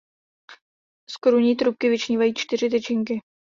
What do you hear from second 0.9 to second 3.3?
Z korunní trubky vyčnívají čtyři tyčinky.